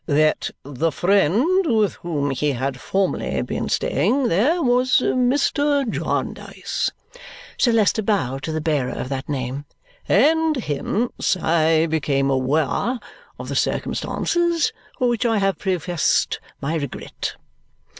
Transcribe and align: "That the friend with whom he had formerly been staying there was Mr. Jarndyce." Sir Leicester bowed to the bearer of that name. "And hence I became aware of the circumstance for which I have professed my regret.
"That 0.07 0.49
the 0.63 0.91
friend 0.91 1.67
with 1.77 1.93
whom 2.01 2.31
he 2.31 2.53
had 2.53 2.79
formerly 2.81 3.43
been 3.43 3.69
staying 3.69 4.29
there 4.29 4.59
was 4.63 4.97
Mr. 4.99 5.87
Jarndyce." 5.87 6.89
Sir 7.55 7.71
Leicester 7.71 8.01
bowed 8.01 8.41
to 8.41 8.51
the 8.51 8.61
bearer 8.61 8.93
of 8.93 9.09
that 9.09 9.29
name. 9.29 9.65
"And 10.09 10.57
hence 10.57 11.37
I 11.37 11.85
became 11.85 12.31
aware 12.31 12.99
of 13.37 13.47
the 13.47 13.55
circumstance 13.55 14.71
for 14.97 15.07
which 15.07 15.23
I 15.23 15.37
have 15.37 15.59
professed 15.59 16.39
my 16.59 16.73
regret. 16.73 17.35